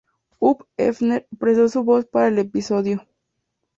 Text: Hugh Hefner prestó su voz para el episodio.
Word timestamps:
Hugh 0.39 0.65
Hefner 0.79 1.27
prestó 1.37 1.69
su 1.69 1.83
voz 1.83 2.05
para 2.07 2.29
el 2.29 2.39
episodio. 2.39 3.05